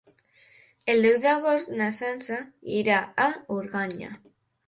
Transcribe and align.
El 0.93 1.03
deu 1.05 1.17
d'agost 1.25 1.69
na 1.81 1.89
Sança 1.99 2.39
irà 2.79 2.97
a 3.27 3.27
Organyà. 3.59 4.13